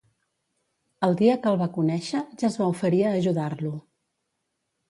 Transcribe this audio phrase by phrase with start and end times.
[1.07, 3.75] El dia que el va conèixer ja es va oferir a ajudar-lo.